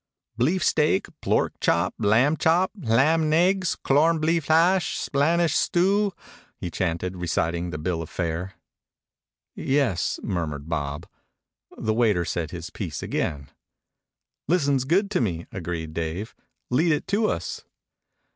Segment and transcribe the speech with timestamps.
[0.35, 6.11] "Bleef steak, plork chop, lamb chop, hlam'neggs, clorn bleef hash, Splanish stew,"
[6.57, 8.55] he chanted, reciting the bill of fare.
[9.53, 11.05] "Yes," murmured Bob.
[11.77, 13.51] The waiter said his piece again.
[14.47, 16.33] "Listens good to me," agreed Dave.
[16.71, 17.61] "Lead it to us."